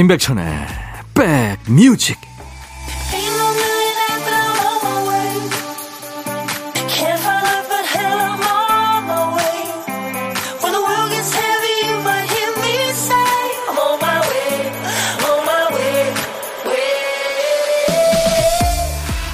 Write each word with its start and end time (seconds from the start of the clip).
임백천의 0.00 0.66
백뮤직 1.12 2.18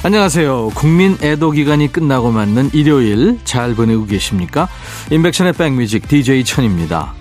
안녕하세요. 0.02 0.70
국민 0.74 1.16
애도 1.22 1.52
기간이 1.52 1.92
끝나고 1.92 2.32
맞는 2.32 2.70
일요일 2.72 3.38
잘 3.44 3.76
보내고 3.76 4.06
계십니까? 4.06 4.68
임백천의 5.12 5.52
백뮤직 5.52 6.08
DJ 6.08 6.42
천입니다. 6.42 7.14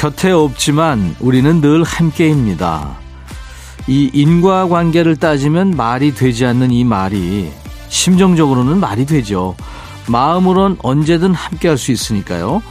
곁에 0.00 0.30
없지만 0.30 1.14
우리는 1.20 1.60
늘 1.60 1.84
함께입니다. 1.84 2.96
이 3.86 4.10
인과관계를 4.14 5.16
따지면 5.16 5.72
말이 5.72 6.14
되지 6.14 6.46
않는 6.46 6.70
이 6.70 6.84
말이 6.84 7.52
심정적으로는 7.90 8.80
말이 8.80 9.04
되죠. 9.04 9.54
마음으론 10.08 10.78
언제든 10.82 11.34
함께할 11.34 11.76
수 11.76 11.92
있으니까요. 11.92 12.62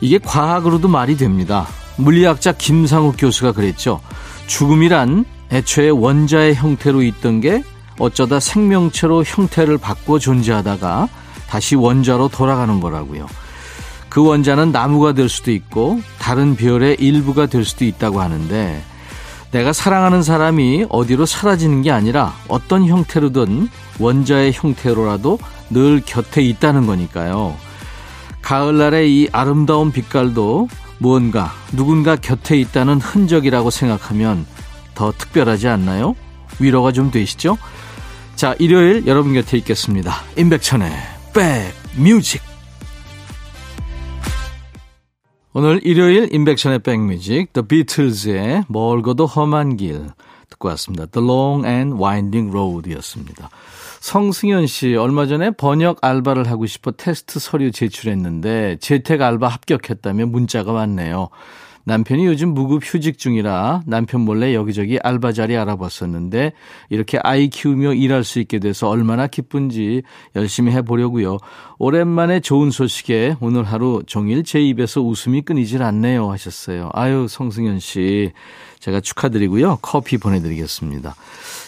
이게 0.00 0.18
과학으로도 0.18 0.86
말이 0.86 1.16
됩니다. 1.16 1.66
물리학자 1.96 2.52
김상욱 2.52 3.16
교수가 3.18 3.54
그랬죠. 3.54 4.00
죽음이란 4.46 5.24
애초에 5.50 5.88
원자의 5.88 6.54
형태로 6.54 7.02
있던 7.02 7.40
게 7.40 7.64
어쩌다 7.98 8.38
생명체로 8.38 9.24
형태를 9.24 9.78
바꿔 9.78 10.20
존재하다가 10.20 11.08
다시 11.48 11.74
원자로 11.74 12.28
돌아가는 12.28 12.78
거라고요. 12.78 13.26
그 14.08 14.24
원자는 14.24 14.72
나무가 14.72 15.12
될 15.12 15.28
수도 15.28 15.50
있고 15.50 16.00
다른 16.18 16.56
별의 16.56 16.96
일부가 16.98 17.46
될 17.46 17.64
수도 17.64 17.84
있다고 17.84 18.20
하는데 18.20 18.82
내가 19.50 19.72
사랑하는 19.72 20.22
사람이 20.22 20.86
어디로 20.90 21.26
사라지는 21.26 21.82
게 21.82 21.90
아니라 21.90 22.34
어떤 22.48 22.86
형태로든 22.86 23.68
원자의 23.98 24.52
형태로라도 24.52 25.38
늘 25.70 26.02
곁에 26.04 26.42
있다는 26.42 26.86
거니까요. 26.86 27.56
가을날의 28.42 29.12
이 29.12 29.28
아름다운 29.32 29.92
빛깔도 29.92 30.68
무언가 30.98 31.52
누군가 31.72 32.16
곁에 32.16 32.56
있다는 32.56 33.00
흔적이라고 33.00 33.70
생각하면 33.70 34.46
더 34.94 35.12
특별하지 35.16 35.68
않나요? 35.68 36.14
위로가 36.58 36.92
좀 36.92 37.10
되시죠? 37.10 37.56
자, 38.36 38.54
일요일 38.58 39.06
여러분 39.06 39.32
곁에 39.34 39.56
있겠습니다. 39.58 40.14
임백천의 40.36 40.92
백뮤직. 41.34 42.47
오늘 45.54 45.80
일요일 45.82 46.28
인백션의 46.32 46.80
백뮤직 46.80 47.54
The 47.54 47.66
Beatles의 47.66 48.64
멀고도 48.68 49.24
험한 49.24 49.78
길 49.78 50.08
듣고 50.50 50.68
왔습니다. 50.68 51.06
The 51.06 51.26
Long 51.26 51.66
and 51.66 51.94
Winding 51.94 52.50
Road이었습니다. 52.50 53.48
성승현 54.00 54.66
씨 54.66 54.94
얼마 54.94 55.26
전에 55.26 55.50
번역 55.50 56.04
알바를 56.04 56.50
하고 56.50 56.66
싶어 56.66 56.90
테스트 56.90 57.40
서류 57.40 57.72
제출했는데 57.72 58.76
재택 58.80 59.22
알바 59.22 59.48
합격했다며 59.48 60.26
문자가 60.26 60.72
왔네요. 60.72 61.30
남편이 61.88 62.26
요즘 62.26 62.50
무급 62.50 62.82
휴직 62.84 63.16
중이라 63.16 63.84
남편 63.86 64.20
몰래 64.20 64.54
여기저기 64.54 64.98
알바 65.02 65.32
자리 65.32 65.56
알아봤었는데 65.56 66.52
이렇게 66.90 67.18
아이 67.22 67.48
키우며 67.48 67.94
일할 67.94 68.24
수 68.24 68.40
있게 68.40 68.58
돼서 68.58 68.90
얼마나 68.90 69.26
기쁜지 69.26 70.02
열심히 70.36 70.72
해보려고요. 70.72 71.38
오랜만에 71.78 72.40
좋은 72.40 72.70
소식에 72.70 73.36
오늘 73.40 73.64
하루 73.64 74.02
종일 74.06 74.44
제 74.44 74.60
입에서 74.60 75.00
웃음이 75.00 75.40
끊이질 75.40 75.82
않네요 75.82 76.30
하셨어요. 76.30 76.90
아유 76.92 77.26
성승현 77.26 77.80
씨 77.80 78.32
제가 78.80 79.00
축하드리고요. 79.00 79.78
커피 79.80 80.18
보내드리겠습니다. 80.18 81.14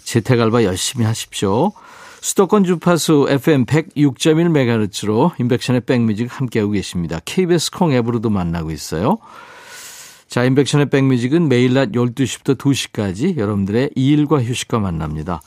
재택 0.04 0.38
알바 0.38 0.64
열심히 0.64 1.06
하십시오. 1.06 1.72
수도권 2.20 2.64
주파수 2.64 3.26
FM 3.30 3.64
106.1MHz로 3.64 5.32
인백션의 5.40 5.80
백뮤직 5.80 6.28
함께하고 6.30 6.72
계십니다. 6.72 7.20
KBS 7.24 7.70
콩 7.70 7.92
앱으로도 7.94 8.28
만나고 8.28 8.70
있어요. 8.70 9.16
자, 10.30 10.44
인백션의 10.44 10.90
백뮤직은 10.90 11.48
매일 11.48 11.74
낮 11.74 11.90
12시부터 11.90 12.56
2시까지 12.56 13.36
여러분들의 13.36 13.90
일과 13.96 14.40
휴식과 14.40 14.78
만납니다. 14.78 15.42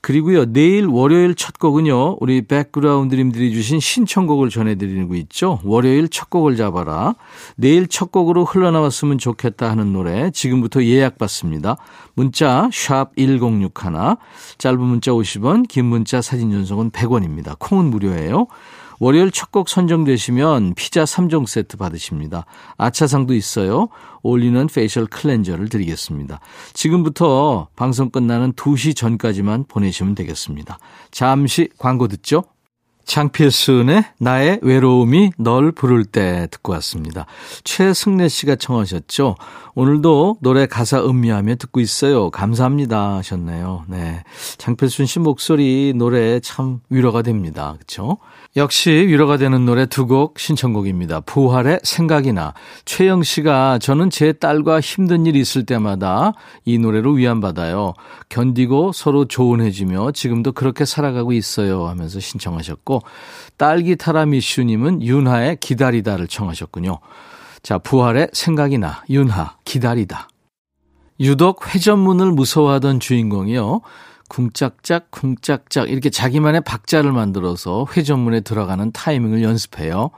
그리고요, 0.00 0.46
내일 0.52 0.86
월요일 0.86 1.36
첫 1.36 1.60
곡은요, 1.60 2.16
우리 2.18 2.42
백그라운드님들이 2.42 3.52
주신 3.52 3.78
신청곡을 3.78 4.50
전해드리고 4.50 5.14
있죠. 5.14 5.60
월요일 5.62 6.08
첫 6.08 6.28
곡을 6.28 6.56
잡아라. 6.56 7.14
내일 7.54 7.86
첫 7.86 8.10
곡으로 8.10 8.44
흘러나왔으면 8.44 9.18
좋겠다 9.18 9.70
하는 9.70 9.92
노래 9.92 10.32
지금부터 10.32 10.82
예약받습니다. 10.82 11.76
문자 12.14 12.68
1061, 12.72 13.70
짧은 14.58 14.80
문자 14.80 15.12
50원, 15.12 15.68
긴 15.68 15.84
문자 15.84 16.20
사진 16.20 16.50
전송은 16.50 16.90
100원입니다. 16.90 17.56
콩은 17.60 17.90
무료예요. 17.90 18.48
월요일 18.98 19.30
첫 19.30 19.54
곡 19.54 19.68
선정되시면 19.68 20.74
피자 20.74 21.04
3종 21.04 21.46
세트 21.46 21.76
받으십니다. 21.76 22.44
아차상도 22.76 23.34
있어요. 23.34 23.88
올리는 24.22 24.66
facial 24.66 25.06
cleanser를 25.06 25.68
드리겠습니다. 25.68 26.40
지금부터 26.72 27.68
방송 27.76 28.10
끝나는 28.10 28.52
2시 28.54 28.96
전까지만 28.96 29.66
보내시면 29.68 30.16
되겠습니다. 30.16 30.78
잠시 31.12 31.68
광고 31.78 32.08
듣죠? 32.08 32.42
장필순의 33.04 34.02
나의 34.18 34.58
외로움이 34.62 35.32
널 35.38 35.72
부를 35.72 36.04
때 36.04 36.48
듣고 36.50 36.72
왔습니다. 36.72 37.26
최승래 37.62 38.28
씨가 38.28 38.56
청하셨죠. 38.56 39.36
오늘도 39.74 40.38
노래 40.40 40.66
가사 40.66 41.04
음미하며 41.04 41.56
듣고 41.56 41.80
있어요. 41.80 42.30
감사합니다 42.30 43.16
하셨네요. 43.16 43.84
네. 43.88 44.22
장필순 44.56 45.06
씨 45.06 45.18
목소리 45.18 45.92
노래 45.94 46.40
참 46.40 46.80
위로가 46.88 47.22
됩니다. 47.22 47.74
그렇죠? 47.74 48.18
역시 48.56 48.90
위로가 48.90 49.36
되는 49.36 49.64
노래 49.64 49.84
두 49.86 50.06
곡 50.06 50.38
신청곡입니다. 50.38 51.20
부활의 51.20 51.80
생각이나 51.82 52.54
최영 52.84 53.24
씨가 53.24 53.78
저는 53.80 54.10
제 54.10 54.32
딸과 54.32 54.80
힘든 54.80 55.26
일 55.26 55.34
있을 55.34 55.66
때마다 55.66 56.34
이 56.64 56.78
노래로 56.78 57.12
위안받아요. 57.12 57.94
견디고 58.28 58.92
서로 58.92 59.24
조언해주며 59.24 60.12
지금도 60.12 60.52
그렇게 60.52 60.84
살아가고 60.84 61.32
있어요 61.32 61.88
하면서 61.88 62.20
신청하셨고 62.20 63.02
딸기 63.56 63.96
타라미슈님은 63.96 65.02
윤하의 65.02 65.56
기다리다를 65.56 66.28
청하셨군요. 66.28 66.98
자, 67.62 67.78
부활의 67.78 68.28
생각이나 68.32 69.02
윤하 69.10 69.56
기다리다. 69.64 70.28
유독 71.18 71.74
회전문을 71.74 72.32
무서워하던 72.32 73.00
주인공이요. 73.00 73.80
쿵짝짝 74.34 75.12
쿵짝짝 75.12 75.88
이렇게 75.88 76.10
자기만의 76.10 76.62
박자를 76.62 77.12
만들어서 77.12 77.86
회전문에 77.96 78.40
들어가는 78.40 78.90
타이밍을 78.90 79.44
연습해요. 79.44 80.10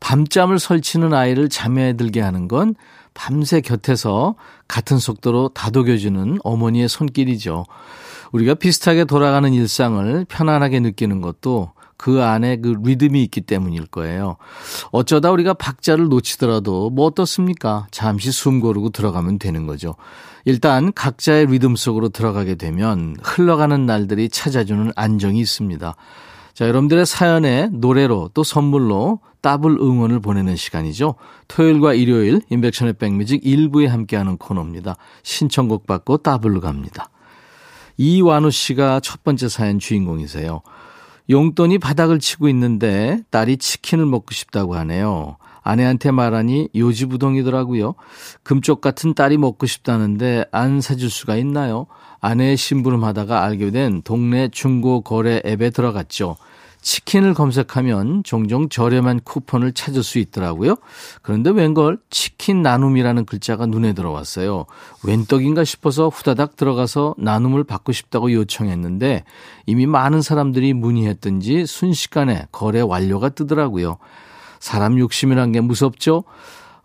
밤잠을 0.00 0.58
설치는 0.58 1.14
아이를 1.14 1.48
잠에 1.48 1.94
들게 1.94 2.20
하는 2.20 2.46
건 2.46 2.74
밤새 3.14 3.62
곁에서 3.62 4.34
같은 4.68 4.98
속도로 4.98 5.48
다독여주는 5.54 6.38
어머니의 6.44 6.88
손길이죠. 6.88 7.64
우리가 8.32 8.54
비슷하게 8.54 9.06
돌아가는 9.06 9.50
일상을 9.50 10.26
편안하게 10.28 10.80
느끼는 10.80 11.22
것도 11.22 11.72
그 11.98 12.22
안에 12.22 12.56
그 12.56 12.76
리듬이 12.82 13.22
있기 13.24 13.42
때문일 13.42 13.86
거예요. 13.86 14.36
어쩌다 14.92 15.30
우리가 15.32 15.52
박자를 15.52 16.08
놓치더라도 16.08 16.90
뭐 16.90 17.06
어떻습니까? 17.06 17.88
잠시 17.90 18.30
숨 18.30 18.60
고르고 18.60 18.90
들어가면 18.90 19.38
되는 19.38 19.66
거죠. 19.66 19.96
일단 20.44 20.92
각자의 20.92 21.46
리듬 21.46 21.76
속으로 21.76 22.08
들어가게 22.08 22.54
되면 22.54 23.16
흘러가는 23.22 23.84
날들이 23.84 24.30
찾아주는 24.30 24.92
안정이 24.94 25.40
있습니다. 25.40 25.94
자, 26.54 26.66
여러분들의 26.66 27.04
사연에 27.04 27.68
노래로 27.72 28.30
또 28.32 28.42
선물로 28.42 29.20
더블 29.42 29.72
응원을 29.72 30.20
보내는 30.20 30.56
시간이죠. 30.56 31.16
토요일과 31.48 31.94
일요일 31.94 32.40
임백천의 32.50 32.94
백뮤직 32.94 33.44
일부에 33.44 33.86
함께하는 33.86 34.36
코너입니다. 34.38 34.96
신청곡 35.22 35.86
받고 35.86 36.18
더블로 36.18 36.60
갑니다. 36.60 37.10
이완우 37.96 38.50
씨가 38.50 39.00
첫 39.00 39.24
번째 39.24 39.48
사연 39.48 39.78
주인공이세요. 39.78 40.62
용돈이 41.30 41.78
바닥을 41.78 42.20
치고 42.20 42.48
있는데 42.48 43.20
딸이 43.30 43.58
치킨을 43.58 44.06
먹고 44.06 44.32
싶다고 44.32 44.76
하네요. 44.76 45.36
아내한테 45.62 46.10
말하니 46.10 46.70
요지부동이더라고요. 46.74 47.94
금쪽 48.42 48.80
같은 48.80 49.12
딸이 49.12 49.36
먹고 49.36 49.66
싶다는데 49.66 50.46
안 50.50 50.80
사줄 50.80 51.10
수가 51.10 51.36
있나요? 51.36 51.86
아내의 52.20 52.56
심부름하다가 52.56 53.44
알게 53.44 53.70
된 53.70 54.00
동네 54.02 54.48
중고 54.48 55.02
거래 55.02 55.42
앱에 55.44 55.70
들어갔죠. 55.70 56.36
치킨을 56.80 57.34
검색하면 57.34 58.22
종종 58.24 58.68
저렴한 58.68 59.20
쿠폰을 59.20 59.72
찾을 59.72 60.02
수 60.02 60.18
있더라고요. 60.18 60.76
그런데 61.22 61.50
웬걸 61.50 61.98
치킨 62.10 62.62
나눔이라는 62.62 63.24
글자가 63.26 63.66
눈에 63.66 63.92
들어왔어요. 63.92 64.66
웬 65.04 65.26
떡인가 65.26 65.64
싶어서 65.64 66.08
후다닥 66.08 66.56
들어가서 66.56 67.14
나눔을 67.18 67.64
받고 67.64 67.92
싶다고 67.92 68.32
요청했는데 68.32 69.24
이미 69.66 69.86
많은 69.86 70.22
사람들이 70.22 70.72
문의했든지 70.72 71.66
순식간에 71.66 72.46
거래 72.52 72.80
완료가 72.80 73.30
뜨더라고요. 73.30 73.98
사람 74.60 74.98
욕심이란 74.98 75.52
게 75.52 75.60
무섭죠? 75.60 76.24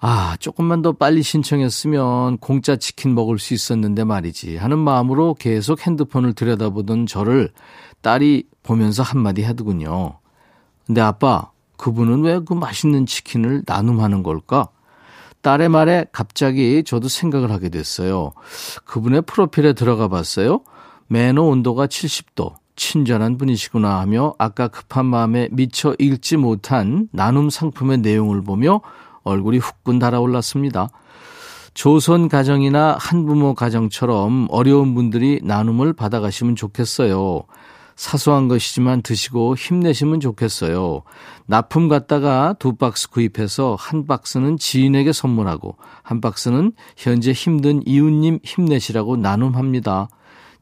아, 0.05 0.35
조금만 0.41 0.81
더 0.81 0.91
빨리 0.91 1.23
신청했으면 1.23 2.39
공짜 2.39 2.75
치킨 2.75 3.15
먹을 3.15 3.39
수 3.39 3.53
있었는데 3.53 4.03
말이지 4.03 4.57
하는 4.57 4.77
마음으로 4.77 5.33
계속 5.35 5.87
핸드폰을 5.87 6.33
들여다보던 6.33 7.05
저를 7.05 7.51
딸이 8.01 8.43
보면서 8.63 9.01
한마디 9.01 9.43
하더군요. 9.43 10.19
근데 10.85 10.99
아빠, 10.99 11.51
그분은 11.77 12.23
왜 12.23 12.41
그 12.41 12.53
맛있는 12.53 13.05
치킨을 13.05 13.63
나눔하는 13.65 14.23
걸까? 14.23 14.67
딸의 15.39 15.69
말에 15.69 16.05
갑자기 16.11 16.83
저도 16.85 17.07
생각을 17.07 17.49
하게 17.49 17.69
됐어요. 17.69 18.33
그분의 18.83 19.21
프로필에 19.21 19.71
들어가 19.71 20.09
봤어요. 20.09 20.63
매너 21.07 21.43
온도가 21.43 21.87
70도, 21.87 22.55
친절한 22.75 23.37
분이시구나 23.37 24.01
하며 24.01 24.33
아까 24.37 24.67
급한 24.67 25.05
마음에 25.05 25.47
미처 25.53 25.95
읽지 25.97 26.35
못한 26.35 27.07
나눔 27.13 27.49
상품의 27.49 27.99
내용을 27.99 28.43
보며 28.43 28.81
얼굴이 29.23 29.57
후끈 29.57 29.99
달아올랐습니다. 29.99 30.89
조선 31.73 32.29
가정이나 32.29 32.97
한부모 32.99 33.55
가정처럼 33.55 34.47
어려운 34.51 34.93
분들이 34.93 35.39
나눔을 35.43 35.93
받아가시면 35.93 36.55
좋겠어요. 36.55 37.43
사소한 37.95 38.47
것이지만 38.47 39.01
드시고 39.01 39.55
힘내시면 39.55 40.19
좋겠어요. 40.19 41.03
납품 41.45 41.87
갔다가 41.87 42.55
두 42.57 42.75
박스 42.75 43.09
구입해서 43.09 43.75
한 43.79 44.07
박스는 44.07 44.57
지인에게 44.57 45.13
선물하고 45.13 45.77
한 46.01 46.21
박스는 46.21 46.73
현재 46.97 47.31
힘든 47.31 47.81
이웃님 47.85 48.39
힘내시라고 48.43 49.17
나눔합니다. 49.17 50.09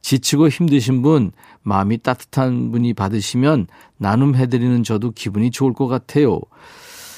지치고 0.02 0.48
힘드신 0.48 1.00
분, 1.00 1.32
마음이 1.62 1.98
따뜻한 1.98 2.72
분이 2.72 2.92
받으시면 2.94 3.68
나눔해드리는 3.98 4.82
저도 4.82 5.12
기분이 5.12 5.50
좋을 5.50 5.72
것 5.74 5.86
같아요. 5.86 6.40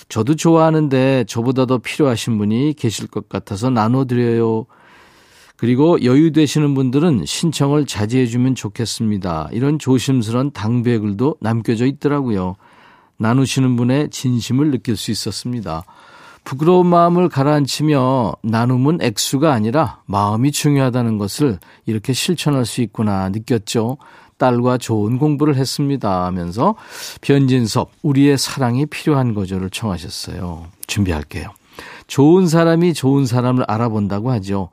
저도 0.08 0.36
좋아하는데 0.36 1.24
저보다 1.26 1.66
더 1.66 1.78
필요하신 1.78 2.38
분이 2.38 2.74
계실 2.74 3.06
것 3.06 3.28
같아서 3.28 3.70
나눠드려요. 3.70 4.66
그리고 5.56 6.02
여유 6.04 6.32
되시는 6.32 6.74
분들은 6.74 7.24
신청을 7.24 7.86
자제해 7.86 8.26
주면 8.26 8.54
좋겠습니다. 8.54 9.48
이런 9.52 9.78
조심스런 9.78 10.52
당부의 10.52 10.98
글도 10.98 11.36
남겨져 11.40 11.86
있더라고요. 11.86 12.56
나누시는 13.16 13.76
분의 13.76 14.10
진심을 14.10 14.70
느낄 14.70 14.96
수 14.96 15.10
있었습니다. 15.10 15.84
부끄러운 16.44 16.86
마음을 16.86 17.30
가라앉히며 17.30 18.34
나눔은 18.42 18.98
액수가 19.00 19.50
아니라 19.50 20.02
마음이 20.04 20.52
중요하다는 20.52 21.16
것을 21.16 21.58
이렇게 21.86 22.12
실천할 22.12 22.66
수 22.66 22.82
있구나 22.82 23.30
느꼈죠. 23.30 23.96
딸과 24.38 24.78
좋은 24.78 25.18
공부를 25.18 25.56
했습니다 25.56 26.24
하면서 26.26 26.74
변진섭 27.20 27.90
우리의 28.02 28.38
사랑이 28.38 28.86
필요한 28.86 29.34
거죠를 29.34 29.70
청하셨어요. 29.70 30.66
준비할게요. 30.86 31.50
좋은 32.06 32.46
사람이 32.46 32.94
좋은 32.94 33.26
사람을 33.26 33.64
알아본다고 33.66 34.30
하죠. 34.32 34.70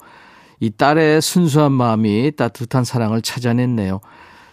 이 0.59 0.69
딸의 0.69 1.21
순수한 1.21 1.71
마음이 1.71 2.31
따뜻한 2.35 2.83
사랑을 2.83 3.21
찾아냈네요. 3.21 3.99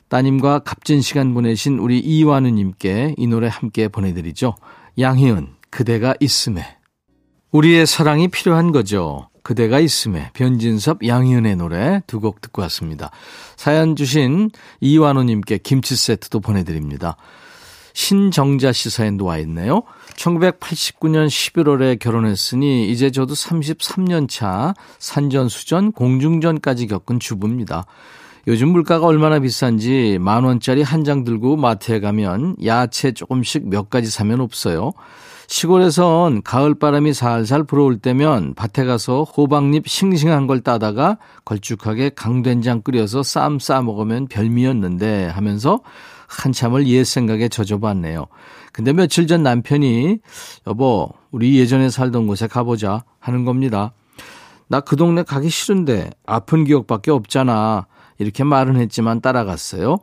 따님과 0.08 0.60
값진 0.60 1.02
시간 1.02 1.34
보내신 1.34 1.78
우리 1.78 1.98
이완우님께 1.98 3.14
이 3.18 3.26
노래 3.26 3.48
함께 3.48 3.88
보내드리죠. 3.88 4.54
양희은, 4.98 5.48
그대가 5.70 6.14
있음에. 6.18 6.78
우리의 7.50 7.86
사랑이 7.86 8.28
필요한 8.28 8.72
거죠. 8.72 9.28
그대가 9.42 9.80
있음에 9.80 10.30
변진섭 10.34 11.06
양희은의 11.06 11.56
노래 11.56 12.02
두 12.06 12.20
곡 12.20 12.40
듣고 12.42 12.60
왔습니다. 12.62 13.10
사연 13.56 13.96
주신 13.96 14.50
이완호님께 14.80 15.58
김치 15.58 15.96
세트도 15.96 16.40
보내드립니다. 16.40 17.16
신정자 17.94 18.72
씨 18.72 18.90
사연도 18.90 19.24
와 19.24 19.38
있네요. 19.38 19.82
1989년 20.16 21.26
11월에 21.28 21.98
결혼했으니 21.98 22.90
이제 22.90 23.10
저도 23.10 23.34
33년 23.34 24.28
차 24.28 24.74
산전수전 24.98 25.92
공중전까지 25.92 26.86
겪은 26.86 27.18
주부입니다. 27.18 27.86
요즘 28.46 28.68
물가가 28.68 29.06
얼마나 29.06 29.38
비싼지 29.40 30.18
만 30.20 30.44
원짜리 30.44 30.82
한 30.82 31.02
장 31.04 31.24
들고 31.24 31.56
마트에 31.56 32.00
가면 32.00 32.56
야채 32.64 33.12
조금씩 33.12 33.68
몇 33.68 33.88
가지 33.90 34.10
사면 34.10 34.40
없어요. 34.40 34.92
시골에선 35.48 36.42
가을바람이 36.42 37.14
살살 37.14 37.64
불어올 37.64 37.98
때면 37.98 38.54
밭에 38.54 38.84
가서 38.84 39.24
호박잎 39.24 39.88
싱싱한 39.88 40.46
걸 40.46 40.60
따다가 40.60 41.16
걸쭉하게 41.46 42.10
강된장 42.10 42.82
끓여서 42.82 43.22
쌈 43.22 43.58
싸 43.58 43.80
먹으면 43.80 44.28
별미였는데 44.28 45.28
하면서 45.28 45.80
한참을 46.28 46.86
옛 46.88 47.02
생각에 47.04 47.48
젖어봤네요. 47.48 48.26
근데 48.74 48.92
며칠 48.92 49.26
전 49.26 49.42
남편이 49.42 50.18
여보 50.66 51.08
우리 51.30 51.58
예전에 51.58 51.88
살던 51.88 52.26
곳에 52.26 52.46
가보자 52.46 53.04
하는 53.18 53.46
겁니다. 53.46 53.94
나 54.68 54.80
그 54.80 54.96
동네 54.96 55.22
가기 55.22 55.48
싫은데 55.48 56.10
아픈 56.26 56.64
기억밖에 56.64 57.10
없잖아. 57.10 57.86
이렇게 58.18 58.44
말은 58.44 58.76
했지만 58.76 59.22
따라갔어요. 59.22 59.96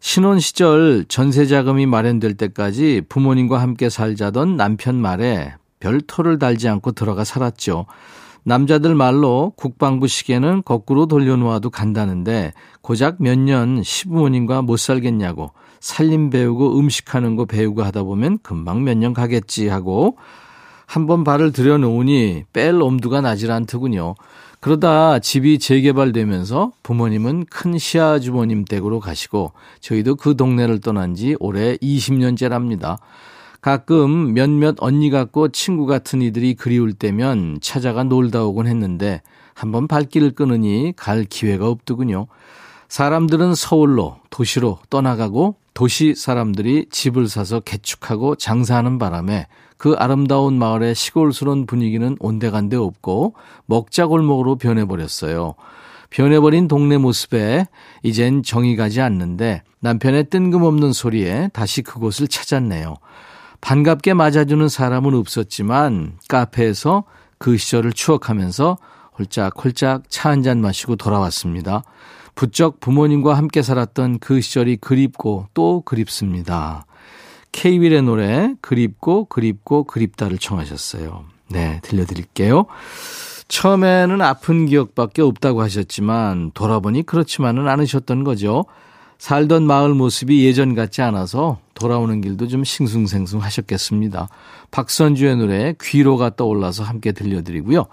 신혼 0.00 0.40
시절 0.40 1.04
전세 1.08 1.46
자금이 1.46 1.86
마련될 1.86 2.34
때까지 2.34 3.02
부모님과 3.08 3.60
함께 3.60 3.90
살자던 3.90 4.56
남편 4.56 4.96
말에 4.96 5.54
별 5.78 6.00
토를 6.00 6.38
달지 6.38 6.68
않고 6.68 6.92
들어가 6.92 7.22
살았죠. 7.24 7.86
남자들 8.42 8.94
말로 8.94 9.52
국방부 9.56 10.08
시계는 10.08 10.62
거꾸로 10.64 11.04
돌려놓아도 11.06 11.68
간다는데 11.68 12.54
고작 12.80 13.16
몇 13.20 13.38
년 13.38 13.82
시부모님과 13.82 14.62
못 14.62 14.78
살겠냐고 14.78 15.52
살림 15.80 16.30
배우고 16.30 16.78
음식하는 16.78 17.36
거 17.36 17.44
배우고 17.44 17.82
하다 17.82 18.02
보면 18.04 18.38
금방 18.42 18.84
몇 18.84 18.96
년 18.96 19.12
가겠지 19.12 19.68
하고 19.68 20.16
한번 20.86 21.22
발을 21.24 21.52
들여놓으니 21.52 22.44
뺄 22.52 22.80
엄두가 22.80 23.20
나질 23.20 23.52
않더군요. 23.52 24.14
그러다 24.60 25.20
집이 25.20 25.58
재개발되면서 25.58 26.72
부모님은 26.82 27.46
큰 27.46 27.78
시아주머님 27.78 28.66
댁으로 28.66 29.00
가시고 29.00 29.52
저희도 29.80 30.16
그 30.16 30.36
동네를 30.36 30.80
떠난 30.80 31.14
지 31.14 31.34
올해 31.40 31.76
20년째랍니다. 31.78 32.98
가끔 33.62 34.34
몇몇 34.34 34.76
언니 34.78 35.10
같고 35.10 35.48
친구 35.48 35.86
같은 35.86 36.20
이들이 36.20 36.54
그리울 36.54 36.92
때면 36.92 37.58
찾아가 37.62 38.04
놀다 38.04 38.44
오곤 38.44 38.66
했는데 38.66 39.22
한번 39.54 39.88
발길을 39.88 40.32
끊으니 40.32 40.92
갈 40.94 41.24
기회가 41.24 41.68
없더군요. 41.68 42.26
사람들은 42.88 43.54
서울로, 43.54 44.18
도시로 44.28 44.78
떠나가고 44.90 45.56
도시 45.72 46.14
사람들이 46.14 46.86
집을 46.90 47.28
사서 47.28 47.60
개축하고 47.60 48.34
장사하는 48.34 48.98
바람에 48.98 49.46
그 49.80 49.94
아름다운 49.98 50.58
마을의 50.58 50.94
시골스러운 50.94 51.64
분위기는 51.64 52.14
온데간데 52.20 52.76
없고 52.76 53.32
먹자골목으로 53.64 54.56
변해버렸어요. 54.56 55.54
변해버린 56.10 56.68
동네 56.68 56.98
모습에 56.98 57.66
이젠 58.02 58.42
정이 58.42 58.76
가지 58.76 59.00
않는데 59.00 59.62
남편의 59.80 60.24
뜬금없는 60.24 60.92
소리에 60.92 61.48
다시 61.54 61.80
그곳을 61.80 62.28
찾았네요. 62.28 62.96
반갑게 63.62 64.12
맞아주는 64.12 64.68
사람은 64.68 65.14
없었지만 65.14 66.18
카페에서 66.28 67.04
그 67.38 67.56
시절을 67.56 67.94
추억하면서 67.94 68.76
홀짝홀짝 69.18 70.10
차 70.10 70.28
한 70.28 70.42
잔 70.42 70.60
마시고 70.60 70.96
돌아왔습니다. 70.96 71.84
부쩍 72.34 72.80
부모님과 72.80 73.34
함께 73.34 73.62
살았던 73.62 74.18
그 74.18 74.42
시절이 74.42 74.76
그립고 74.76 75.46
또 75.54 75.80
그립습니다. 75.86 76.84
케이윌의 77.52 78.02
노래 78.02 78.54
그립고 78.60 79.24
그립고 79.26 79.84
그립다를 79.84 80.38
청하셨어요. 80.38 81.24
네, 81.48 81.80
들려드릴게요. 81.82 82.66
처음에는 83.48 84.20
아픈 84.22 84.66
기억밖에 84.66 85.22
없다고 85.22 85.60
하셨지만 85.62 86.52
돌아보니 86.54 87.02
그렇지만은 87.02 87.68
않으셨던 87.68 88.22
거죠. 88.24 88.64
살던 89.18 89.66
마을 89.66 89.92
모습이 89.92 90.44
예전 90.46 90.74
같지 90.74 91.02
않아서 91.02 91.58
돌아오는 91.74 92.20
길도 92.20 92.46
좀 92.48 92.64
싱숭생숭 92.64 93.42
하셨겠습니다. 93.42 94.28
박선주의 94.70 95.36
노래 95.36 95.74
귀로가 95.80 96.36
떠올라서 96.36 96.84
함께 96.84 97.12
들려드리고요. 97.12 97.86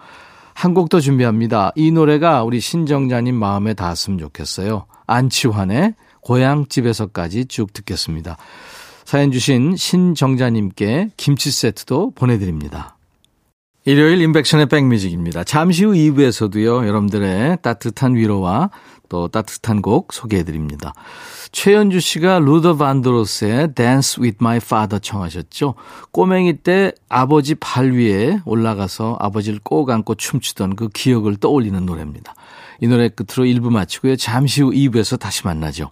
한 0.54 0.74
곡 0.74 0.90
더 0.90 1.00
준비합니다. 1.00 1.72
이 1.76 1.92
노래가 1.92 2.44
우리 2.44 2.60
신정자님 2.60 3.36
마음에 3.36 3.74
닿았으면 3.74 4.18
좋겠어요. 4.20 4.86
안치환의 5.06 5.94
고향집에서까지 6.22 7.46
쭉 7.46 7.74
듣겠습니다. 7.74 8.38
사연 9.08 9.32
주신 9.32 9.78
신정자님께 9.78 11.12
김치 11.16 11.50
세트도 11.50 12.12
보내드립니다. 12.12 12.98
일요일 13.86 14.20
인백션의 14.20 14.66
백뮤직입니다. 14.66 15.46
잠시 15.46 15.86
후 15.86 15.94
2부에서도요, 15.94 16.86
여러분들의 16.86 17.60
따뜻한 17.62 18.16
위로와 18.16 18.70
또 19.08 19.30
따뜻한 19.30 19.82
곡 19.82 20.12
소개해드립니다. 20.12 20.94
최현주 21.54 22.02
씨가 22.02 22.40
루더 22.40 22.76
반드로스의 22.76 23.76
Dance 23.76 24.22
with 24.22 24.40
My 24.42 24.58
Father 24.58 25.00
청하셨죠. 25.00 25.76
꼬맹이 26.12 26.58
때 26.58 26.92
아버지 27.08 27.56
발 27.56 27.94
위에 27.94 28.42
올라가서 28.44 29.20
아버지를 29.22 29.62
꼭 29.64 29.90
안고 29.90 30.16
춤추던 30.16 30.76
그 30.76 30.90
기억을 30.90 31.38
떠올리는 31.38 31.86
노래입니다. 31.86 32.36
이 32.82 32.88
노래 32.90 33.08
끝으로 33.08 33.50
1부 33.50 33.70
마치고요. 33.70 34.18
잠시 34.18 34.62
후 34.64 34.72
2부에서 34.72 35.18
다시 35.18 35.46
만나죠. 35.46 35.92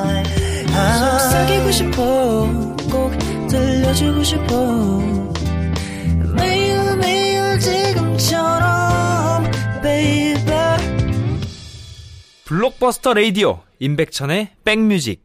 싶어 1.71 2.47
꼭 2.91 3.11
들려주고 3.47 4.23
싶어 4.23 4.99
매일 6.35 6.97
매일 6.97 7.59
지금처럼 7.59 9.43
baby 9.81 10.77
블록버스터 12.45 13.13
레이디오 13.13 13.61
임백천의 13.79 14.49
백뮤직 14.65 15.23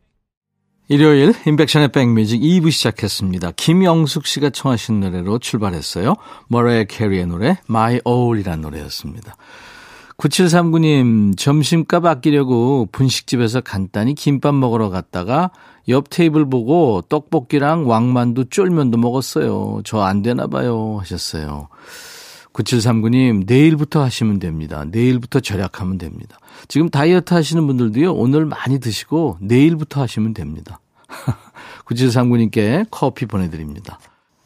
일요일 0.88 1.34
임백천의 1.44 1.88
백뮤직 1.88 2.40
2부 2.40 2.70
시작했습니다. 2.70 3.50
김영숙 3.56 4.24
씨가 4.24 4.50
청하신 4.50 5.00
노래로 5.00 5.40
출발했어요. 5.40 6.14
머라이어 6.46 6.84
캐리의 6.84 7.26
노래 7.26 7.58
My 7.68 7.98
All이라는 8.06 8.62
노래였습니다. 8.62 9.36
9739님 10.18 11.36
점심값 11.36 12.04
아끼려고 12.06 12.88
분식집에서 12.90 13.60
간단히 13.60 14.14
김밥 14.14 14.54
먹으러 14.54 14.88
갔다가 14.88 15.50
옆 15.88 16.08
테이블 16.10 16.48
보고 16.48 17.02
떡볶이랑 17.02 17.88
왕만두 17.88 18.46
쫄면도 18.46 18.96
먹었어요. 18.98 19.82
저 19.84 20.00
안 20.00 20.22
되나 20.22 20.46
봐요 20.46 20.96
하셨어요. 21.00 21.68
9739님 22.54 23.44
내일부터 23.46 24.02
하시면 24.02 24.38
됩니다. 24.38 24.84
내일부터 24.90 25.40
절약하면 25.40 25.98
됩니다. 25.98 26.38
지금 26.68 26.88
다이어트 26.88 27.34
하시는 27.34 27.66
분들도요. 27.66 28.14
오늘 28.14 28.46
많이 28.46 28.78
드시고 28.80 29.36
내일부터 29.42 30.00
하시면 30.00 30.32
됩니다. 30.32 30.80
9739님께 31.84 32.86
커피 32.90 33.26
보내드립니다. 33.26 33.98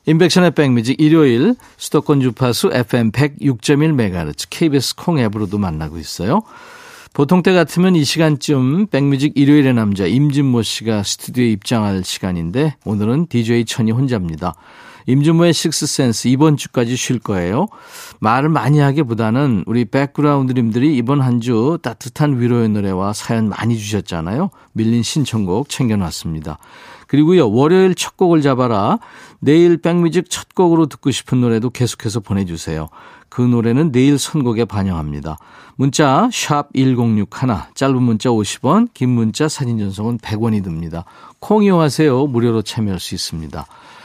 인백션의 0.07 0.53
백뮤직 0.53 1.01
일요일 1.01 1.55
수도권 1.77 2.21
주파수 2.21 2.71
FM 2.73 3.13
106.1MHz 3.13 4.47
KBS 4.51 4.97
콩 4.97 5.19
앱으로도 5.19 5.59
만나고 5.59 5.99
있어요. 5.99 6.41
보통 7.13 7.43
때 7.43 7.53
같으면 7.53 7.97
이 7.97 8.05
시간쯤 8.05 8.87
백뮤직 8.87 9.33
일요일의 9.35 9.75
남자 9.75 10.07
임진모 10.07 10.63
씨가 10.63 11.03
스튜디오에 11.03 11.49
입장할 11.51 12.05
시간인데 12.05 12.77
오늘은 12.85 13.27
DJ 13.29 13.65
천이 13.65 13.91
혼자입니다. 13.91 14.55
임진모의 15.07 15.53
식스센스 15.53 16.29
이번 16.29 16.57
주까지 16.57 16.95
쉴 16.95 17.19
거예요. 17.19 17.67
말을 18.21 18.49
많이 18.49 18.79
하기보다는 18.79 19.65
우리 19.67 19.85
백그라운드님들이 19.87 20.97
이번 20.97 21.21
한 21.21 21.41
주 21.41 21.79
따뜻한 21.83 22.39
위로의 22.41 22.69
노래와 22.69 23.13
사연 23.13 23.49
많이 23.49 23.77
주셨잖아요. 23.79 24.51
밀린 24.73 25.03
신청곡 25.03 25.69
챙겨놨습니다. 25.69 26.59
그리고요, 27.11 27.51
월요일 27.51 27.97
첫 27.97 28.17
곡을 28.17 28.41
잡아라. 28.41 29.01
내일 29.41 29.79
백뮤직 29.79 30.31
첫 30.31 30.55
곡으로 30.55 30.87
듣고 30.87 31.11
싶은 31.11 31.41
노래도 31.41 31.69
계속해서 31.69 32.21
보내주세요. 32.21 32.89
그 33.29 33.43
노래는 33.43 33.91
내일 33.91 34.17
선곡에 34.17 34.65
반영합니다. 34.65 35.37
문자 35.75 36.29
1061, 36.31 37.27
짧은 37.75 38.01
문자 38.01 38.29
50원, 38.29 38.91
긴 38.95 39.09
문자 39.09 39.49
사진 39.49 39.79
전송은 39.79 40.19
100원이 40.19 40.63
듭니다. 40.63 41.05
콩 41.41 41.65
이용하세요. 41.65 42.29
무료로 42.29 42.63
참여할 42.63 43.01
수 43.01 43.17
있습니다. 43.17 43.67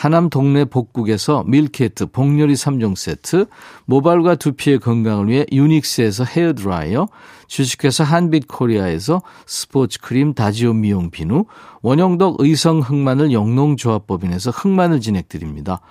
하남 0.00 0.30
동네 0.30 0.64
복국에서 0.64 1.44
밀키트 1.46 2.06
복요리 2.06 2.54
3종 2.54 2.96
세트, 2.96 3.44
모발과 3.84 4.36
두피의 4.36 4.78
건강을 4.78 5.28
위해 5.28 5.44
유닉스에서 5.52 6.24
헤어드라이어, 6.24 7.06
주식회사 7.48 8.04
한빛코리아에서 8.04 9.20
스포츠 9.44 10.00
크림 10.00 10.32
다지오 10.32 10.72
미용 10.72 11.10
비누, 11.10 11.44
원형덕 11.82 12.36
의성 12.38 12.80
흑마늘 12.80 13.32
영농조합법인에서 13.32 14.52
흑마늘 14.52 15.02
진액 15.02 15.30
드립니다. 15.30 15.82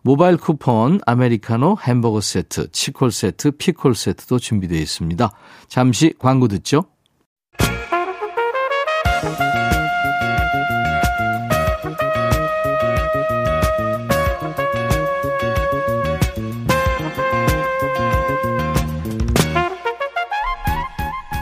모바일 0.00 0.38
쿠폰, 0.38 1.00
아메리카노, 1.04 1.76
햄버거 1.82 2.22
세트, 2.22 2.72
치콜 2.72 3.12
세트, 3.12 3.50
피콜 3.50 3.94
세트도 3.94 4.38
준비되어 4.38 4.78
있습니다. 4.78 5.30
잠시 5.68 6.14
광고 6.18 6.48
듣죠. 6.48 6.84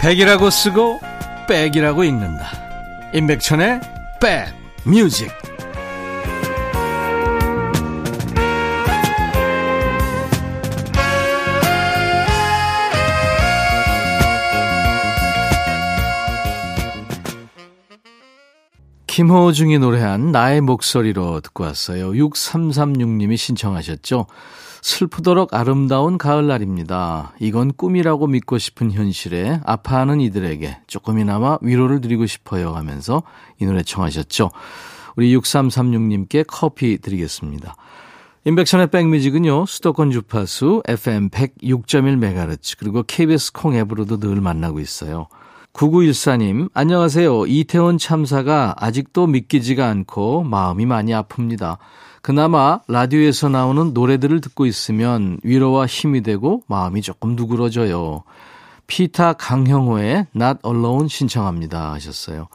백이라고 0.07 0.51
쓰고 0.51 1.01
백이라고 1.49 2.05
읽는다. 2.05 2.47
임백천의 3.13 3.81
백 4.21 4.55
뮤직. 4.85 5.29
김호중이 19.09 19.81
노래한 19.81 20.31
나의 20.31 20.61
목소리로 20.61 21.41
듣고 21.41 21.65
왔어요. 21.65 22.13
6336님이 22.13 23.37
신청하셨죠. 23.37 24.29
슬프도록 24.87 25.53
아름다운 25.53 26.17
가을날입니다. 26.17 27.33
이건 27.41 27.73
꿈이라고 27.73 28.29
믿고 28.29 28.57
싶은 28.57 28.93
현실에 28.93 29.61
아파하는 29.65 30.21
이들에게 30.21 30.79
조금이나마 30.87 31.59
위로를 31.61 32.01
드리고 32.01 32.27
싶어요 32.27 32.73
하면서 32.73 33.25
이 33.61 33.67
노래 33.67 33.83
청하셨죠. 33.83 34.53
우리 35.17 35.37
6336님께 35.37 36.45
커피 36.47 36.99
드리겠습니다. 36.99 37.75
인백션의 38.45 38.93
백뮤직은요, 38.93 39.67
수도권 39.67 40.13
주파수 40.13 40.85
FM 40.87 41.31
106.1MHz, 41.31 42.77
그리고 42.79 43.03
KBS 43.03 43.55
콩 43.55 43.75
앱으로도 43.75 44.21
늘 44.21 44.41
만나고 44.41 44.79
있어요. 44.79 45.27
9914님, 45.73 46.71
안녕하세요. 46.75 47.47
이태원 47.47 47.99
참사가 47.99 48.73
아직도 48.79 49.27
믿기지가 49.27 49.89
않고 49.89 50.45
마음이 50.45 50.87
많이 50.87 51.11
아픕니다. 51.11 51.79
그나마 52.27 52.81
라디오에서 52.89 53.51
나오는 53.51 53.95
노래들을 53.95 54.41
듣고 54.41 54.67
있으면 54.67 55.39
위로와 55.45 55.87
힘이 55.87 56.25
되고 56.25 56.65
마음이 56.67 57.01
조금 57.01 57.37
누그러져요. 57.37 58.25
피타 58.89 59.35
강형호의 59.35 60.27
Not 60.35 60.59
Alone 60.67 61.09
신청합니다 61.09 61.93
하셨어요. 61.93 62.49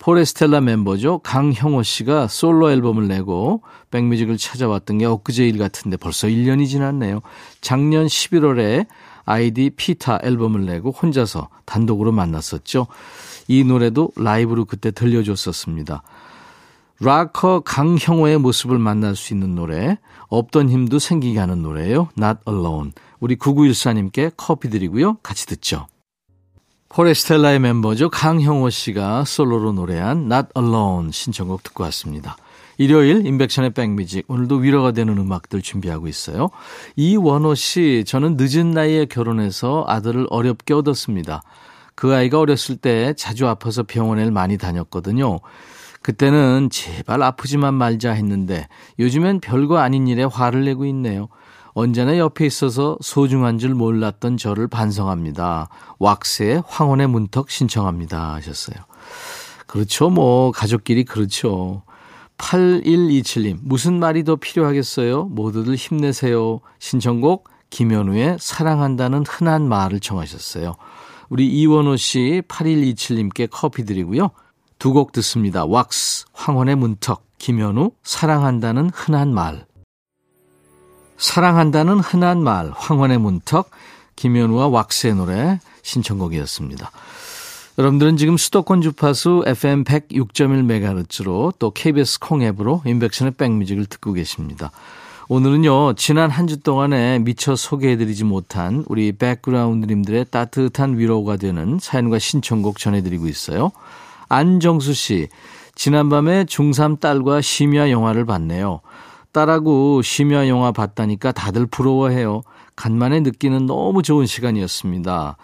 포레스텔라 0.00 0.62
멤버죠. 0.62 1.20
강형호 1.20 1.84
씨가 1.84 2.26
솔로 2.26 2.72
앨범을 2.72 3.06
내고 3.06 3.62
백뮤직을 3.92 4.36
찾아왔던 4.36 4.98
게 4.98 5.04
엊그제 5.04 5.46
일 5.46 5.58
같은데 5.58 5.96
벌써 5.96 6.26
1년이 6.26 6.66
지났네요. 6.66 7.20
작년 7.60 8.06
11월에 8.06 8.88
아이디 9.24 9.70
피타 9.70 10.22
앨범을 10.24 10.66
내고 10.66 10.90
혼자서 10.90 11.50
단독으로 11.66 12.10
만났었죠. 12.10 12.88
이 13.46 13.62
노래도 13.62 14.10
라이브로 14.16 14.64
그때 14.64 14.90
들려줬었습니다. 14.90 16.02
락커 17.00 17.60
강형호의 17.60 18.38
모습을 18.38 18.78
만날 18.78 19.16
수 19.16 19.32
있는 19.32 19.54
노래, 19.54 19.98
없던 20.28 20.70
힘도 20.70 20.98
생기게 20.98 21.38
하는 21.38 21.62
노래예요. 21.62 22.08
Not 22.18 22.40
Alone. 22.48 22.92
우리 23.20 23.36
9914님께 23.36 24.32
커피 24.36 24.70
드리고요. 24.70 25.18
같이 25.22 25.46
듣죠. 25.46 25.86
포레스텔라의 26.88 27.58
멤버죠. 27.58 28.08
강형호 28.08 28.70
씨가 28.70 29.24
솔로로 29.24 29.72
노래한 29.72 30.30
Not 30.32 30.48
Alone 30.56 31.10
신청곡 31.10 31.62
듣고 31.64 31.82
왔습니다. 31.84 32.36
일요일 32.76 33.26
인백션의 33.26 33.70
백뮤직 33.70 34.24
오늘도 34.28 34.56
위로가 34.56 34.92
되는 34.92 35.16
음악들 35.18 35.62
준비하고 35.62 36.08
있어요. 36.08 36.50
이원호 36.96 37.54
씨 37.54 38.04
저는 38.06 38.36
늦은 38.38 38.72
나이에 38.72 39.06
결혼해서 39.06 39.84
아들을 39.86 40.26
어렵게 40.30 40.74
얻었습니다. 40.74 41.42
그 41.94 42.14
아이가 42.14 42.40
어렸을 42.40 42.76
때 42.76 43.14
자주 43.16 43.46
아파서 43.46 43.84
병원에 43.84 44.28
많이 44.30 44.58
다녔거든요. 44.58 45.40
그때는 46.04 46.68
제발 46.70 47.22
아프지만 47.22 47.72
말자 47.72 48.12
했는데 48.12 48.68
요즘엔 48.98 49.40
별거 49.40 49.78
아닌 49.78 50.06
일에 50.06 50.22
화를 50.22 50.66
내고 50.66 50.84
있네요. 50.84 51.28
언제나 51.72 52.18
옆에 52.18 52.44
있어서 52.44 52.98
소중한 53.00 53.58
줄 53.58 53.74
몰랐던 53.74 54.36
저를 54.36 54.68
반성합니다. 54.68 55.70
왁스의 55.98 56.62
황혼의 56.66 57.06
문턱 57.06 57.50
신청합니다 57.50 58.34
하셨어요. 58.34 58.76
그렇죠. 59.66 60.10
뭐, 60.10 60.52
가족끼리 60.52 61.04
그렇죠. 61.04 61.82
8127님, 62.36 63.60
무슨 63.62 63.98
말이 63.98 64.24
더 64.24 64.36
필요하겠어요? 64.36 65.24
모두들 65.24 65.74
힘내세요. 65.74 66.60
신청곡, 66.80 67.48
김현우의 67.70 68.36
사랑한다는 68.38 69.24
흔한 69.26 69.66
말을 69.66 70.00
청하셨어요. 70.00 70.74
우리 71.30 71.48
이원호 71.48 71.96
씨 71.96 72.42
8127님께 72.46 73.48
커피 73.50 73.86
드리고요. 73.86 74.32
두 74.78 74.92
곡 74.92 75.12
듣습니다. 75.12 75.64
왁스, 75.64 76.26
황혼의 76.32 76.76
문턱, 76.76 77.22
김현우, 77.38 77.92
사랑한다는 78.02 78.90
흔한 78.94 79.32
말. 79.32 79.66
사랑한다는 81.16 82.00
흔한 82.00 82.42
말, 82.42 82.70
황혼의 82.74 83.18
문턱, 83.18 83.70
김현우와 84.16 84.68
왁스의 84.68 85.14
노래 85.14 85.58
신청곡이었습니다. 85.82 86.90
여러분들은 87.78 88.16
지금 88.16 88.36
수도권 88.36 88.82
주파수 88.82 89.42
FM 89.46 89.84
106.1MHz로 89.84 91.54
또 91.58 91.70
KBS 91.70 92.20
콩 92.20 92.42
앱으로 92.42 92.82
인백션의 92.86 93.32
백뮤직을 93.32 93.86
듣고 93.86 94.12
계십니다. 94.12 94.70
오늘은요, 95.28 95.94
지난 95.94 96.30
한 96.30 96.46
주 96.46 96.60
동안에 96.60 97.18
미처 97.20 97.56
소개해드리지 97.56 98.24
못한 98.24 98.84
우리 98.88 99.10
백그라운드님들의 99.12 100.26
따뜻한 100.30 100.98
위로가 100.98 101.36
되는 101.36 101.78
사연과 101.80 102.18
신청곡 102.18 102.78
전해드리고 102.78 103.26
있어요. 103.26 103.72
안정수 104.34 104.94
씨, 104.94 105.28
지난밤에 105.76 106.44
중3 106.44 106.98
딸과 107.00 107.40
심야 107.40 107.90
영화를 107.90 108.24
봤네요. 108.24 108.80
딸하고 109.32 110.02
심야 110.02 110.48
영화 110.48 110.72
봤다니까 110.72 111.32
다들 111.32 111.66
부러워해요. 111.66 112.42
간만에 112.76 113.20
느끼는 113.20 113.66
너무 113.66 114.02
좋은 114.02 114.26
시간이었습니다. 114.26 115.36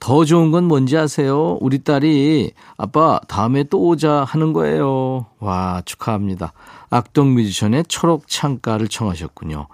더 0.00 0.24
좋은 0.24 0.50
건 0.50 0.64
뭔지 0.64 0.96
아세요? 0.96 1.58
우리 1.60 1.82
딸이 1.82 2.52
아빠 2.76 3.20
다음에 3.28 3.64
또 3.64 3.80
오자 3.80 4.24
하는 4.24 4.52
거예요. 4.52 5.26
와 5.40 5.82
축하합니다. 5.84 6.52
악동 6.90 7.34
뮤지션의 7.34 7.84
초록 7.88 8.28
창가를 8.28 8.88
청하셨군요. 8.88 9.66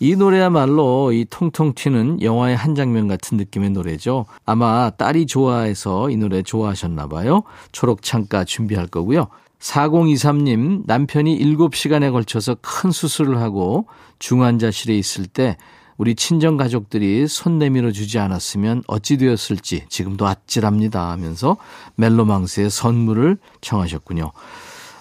이 0.00 0.16
노래야말로 0.16 1.12
이 1.12 1.24
통통 1.28 1.74
튀는 1.74 2.22
영화의 2.22 2.56
한 2.56 2.74
장면 2.74 3.06
같은 3.06 3.36
느낌의 3.36 3.70
노래죠. 3.70 4.26
아마 4.44 4.90
딸이 4.90 5.26
좋아해서 5.26 6.10
이 6.10 6.16
노래 6.16 6.42
좋아하셨나 6.42 7.06
봐요. 7.08 7.42
초록 7.72 8.02
창가 8.02 8.44
준비할 8.44 8.86
거고요. 8.88 9.28
4023님 9.60 10.82
남편이 10.86 11.38
7시간에 11.38 12.12
걸쳐서 12.12 12.56
큰 12.60 12.90
수술을 12.90 13.40
하고 13.40 13.86
중환자실에 14.18 14.96
있을 14.96 15.26
때 15.26 15.56
우리 15.96 16.14
친정 16.14 16.56
가족들이 16.56 17.28
손 17.28 17.58
내밀어 17.58 17.92
주지 17.92 18.18
않았으면 18.18 18.82
어찌 18.86 19.16
되었을지 19.16 19.84
지금도 19.88 20.26
아찔합니다 20.26 21.10
하면서 21.10 21.56
멜로망스의 21.96 22.70
선물을 22.70 23.38
청하셨군요. 23.60 24.32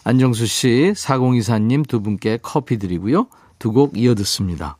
안정수 0.04 0.46
씨, 0.46 0.94
4024님 0.96 1.88
두 1.88 2.02
분께 2.02 2.38
커피 2.42 2.78
드리고요. 2.78 3.28
두 3.60 3.72
곡 3.72 3.98
이어 3.98 4.14
듣습니다. 4.16 4.78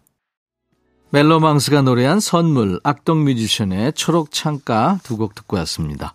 멜로망스가 1.12 1.84
노래한 1.84 2.20
선물, 2.20 2.80
악동 2.84 3.24
뮤지션의 3.24 3.94
초록 3.94 4.32
창가 4.32 5.00
두 5.04 5.16
곡 5.18 5.36
듣고 5.36 5.58
왔습니다. 5.58 6.14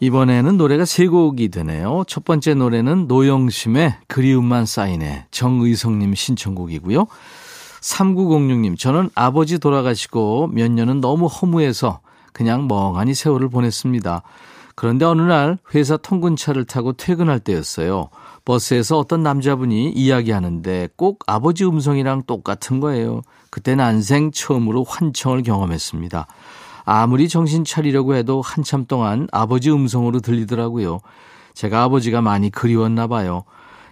이번에는 0.00 0.56
노래가 0.56 0.84
세 0.84 1.06
곡이 1.06 1.48
되네요. 1.50 2.02
첫 2.08 2.24
번째 2.24 2.54
노래는 2.54 3.06
노영심의 3.06 3.98
그리움만 4.08 4.66
쌓이네 4.66 5.26
정의성님 5.30 6.14
신청곡이고요. 6.16 7.06
3906님, 7.82 8.78
저는 8.78 9.10
아버지 9.14 9.58
돌아가시고 9.58 10.48
몇 10.52 10.70
년은 10.70 11.00
너무 11.00 11.26
허무해서 11.26 12.00
그냥 12.32 12.68
멍하니 12.68 13.14
세월을 13.14 13.50
보냈습니다. 13.50 14.22
그런데 14.74 15.04
어느 15.04 15.20
날 15.20 15.58
회사 15.74 15.96
통근차를 15.96 16.64
타고 16.64 16.92
퇴근할 16.94 17.40
때였어요. 17.40 18.08
버스에서 18.44 18.98
어떤 18.98 19.22
남자분이 19.22 19.90
이야기하는데 19.90 20.88
꼭 20.96 21.20
아버지 21.26 21.64
음성이랑 21.64 22.22
똑같은 22.26 22.80
거예요. 22.80 23.20
그때 23.50 23.74
난생 23.74 24.30
처음으로 24.32 24.84
환청을 24.84 25.42
경험했습니다. 25.42 26.26
아무리 26.84 27.28
정신 27.28 27.64
차리려고 27.64 28.14
해도 28.14 28.40
한참 28.40 28.86
동안 28.86 29.28
아버지 29.30 29.70
음성으로 29.70 30.20
들리더라고요. 30.20 31.00
제가 31.54 31.82
아버지가 31.82 32.22
많이 32.22 32.50
그리웠나 32.50 33.06
봐요. 33.08 33.44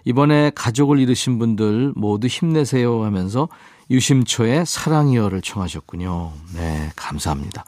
이번에 0.05 0.50
가족을 0.55 0.98
잃으신 0.98 1.38
분들 1.38 1.92
모두 1.94 2.26
힘내세요 2.26 3.05
하면서 3.05 3.48
유심초의 3.90 4.66
사랑이여를 4.66 5.42
청하셨군요. 5.42 6.33
네, 6.55 6.90
감사합니다. 6.96 7.64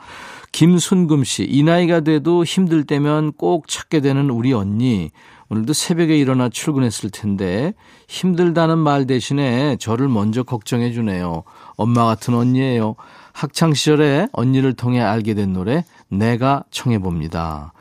김순금 0.53 1.25
씨, 1.25 1.45
이 1.45 1.63
나이가 1.63 2.01
돼도 2.01 2.45
힘들 2.45 2.85
때면 2.85 3.33
꼭 3.33 3.69
찾게 3.69 4.01
되는 4.01 4.31
우리 4.31 4.53
언니. 4.53 5.11
오늘도 5.49 5.73
새벽에 5.73 6.17
일어나 6.17 6.49
출근했을 6.49 7.11
텐데 7.11 7.75
힘들다는 8.09 8.79
말 8.79 9.07
대신에 9.07 9.77
저를 9.77 10.09
먼저 10.09 10.43
걱정해 10.43 10.93
주네요. 10.93 11.43
엄마 11.77 12.05
같은 12.07 12.35
언니예요. 12.35 12.97
학창 13.33 13.75
시절에 13.75 14.29
언니를 14.33 14.75
통해 14.75 15.01
알게 15.01 15.35
된 15.35 15.53
노래 15.53 15.85
내가 16.09 16.65
청해 16.71 16.99
봅니다. 17.01 17.73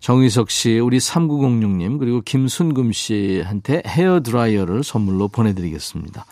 정희석 0.00 0.50
씨, 0.50 0.78
우리 0.78 0.98
3906님, 0.98 1.98
그리고 1.98 2.20
김순금 2.20 2.92
씨한테 2.92 3.82
헤어 3.86 4.20
드라이어를 4.20 4.84
선물로 4.84 5.28
보내 5.28 5.54
드리겠습니다. 5.54 6.26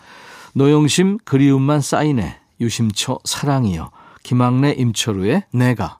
노영심 0.53 1.17
그리움만 1.25 1.81
쌓이네. 1.81 2.37
유심초 2.61 3.19
사랑이요. 3.25 3.89
김학래 4.23 4.71
임철우의 4.71 5.43
내가. 5.51 5.99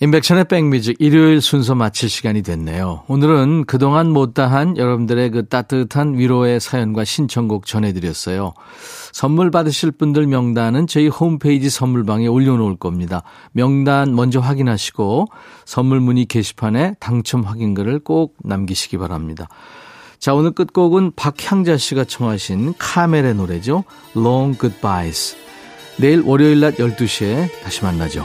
인백천의 0.00 0.46
백뮤직 0.46 0.96
일요일 0.98 1.40
순서 1.40 1.76
마칠 1.76 2.08
시간이 2.08 2.42
됐네요. 2.42 3.04
오늘은 3.06 3.66
그동안 3.66 4.10
못다한 4.10 4.76
여러분들의 4.76 5.30
그 5.30 5.46
따뜻한 5.46 6.18
위로의 6.18 6.58
사연과 6.58 7.04
신청곡 7.04 7.66
전해드렸어요. 7.66 8.52
선물 9.12 9.52
받으실 9.52 9.92
분들 9.92 10.26
명단은 10.26 10.88
저희 10.88 11.06
홈페이지 11.06 11.70
선물방에 11.70 12.26
올려놓을 12.26 12.78
겁니다. 12.78 13.22
명단 13.52 14.16
먼저 14.16 14.40
확인하시고 14.40 15.26
선물 15.64 16.00
문의 16.00 16.24
게시판에 16.24 16.96
당첨 16.98 17.42
확인글을 17.42 18.00
꼭 18.00 18.34
남기시기 18.42 18.98
바랍니다. 18.98 19.46
자, 20.22 20.34
오늘 20.34 20.52
끝곡은 20.52 21.14
박향자 21.16 21.78
씨가 21.78 22.04
청하신 22.04 22.74
카멜의 22.78 23.34
노래죠. 23.34 23.82
Long 24.14 24.56
Goodbyes. 24.56 25.36
내일 25.96 26.20
월요일 26.20 26.60
낮 26.60 26.76
12시에 26.76 27.48
다시 27.64 27.82
만나죠. 27.82 28.24